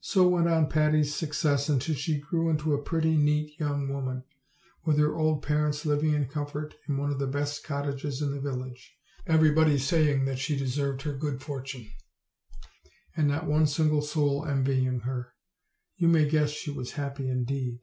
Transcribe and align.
So 0.00 0.26
went 0.26 0.48
on 0.48 0.68
Patty's 0.68 1.14
success 1.14 1.68
until 1.68 1.94
she 1.94 2.18
grew 2.18 2.50
into 2.50 2.74
a 2.74 2.82
pretty, 2.82 3.16
neat 3.16 3.60
young 3.60 3.88
woman; 3.88 4.24
with 4.84 4.98
her 4.98 5.14
old 5.14 5.44
parents 5.44 5.86
living 5.86 6.14
in 6.14 6.26
comfort 6.26 6.74
in 6.88 6.96
one 6.98 7.12
of 7.12 7.20
the 7.20 7.28
best 7.28 7.62
cottages 7.62 8.20
in 8.20 8.32
the 8.32 8.40
village; 8.40 8.92
everybody 9.24 9.78
saying 9.78 10.24
that 10.24 10.40
she 10.40 10.56
deserved 10.56 11.02
her 11.02 11.12
good 11.12 11.40
fortune, 11.42 11.88
and 13.16 13.28
not 13.28 13.46
one 13.46 13.68
single 13.68 14.02
soul 14.02 14.44
envying 14.44 14.98
her: 15.02 15.32
you 15.96 16.08
may 16.08 16.28
guess 16.28 16.50
she 16.50 16.72
was 16.72 16.90
happy 16.94 17.28
indeed. 17.28 17.78